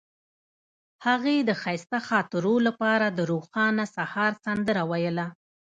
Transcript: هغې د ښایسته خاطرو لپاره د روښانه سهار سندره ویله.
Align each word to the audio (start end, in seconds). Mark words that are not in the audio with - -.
هغې 1.05 1.37
د 1.41 1.51
ښایسته 1.61 1.99
خاطرو 2.09 2.55
لپاره 2.67 3.07
د 3.17 3.19
روښانه 3.31 3.85
سهار 3.95 4.31
سندره 4.45 4.83
ویله. 4.91 5.27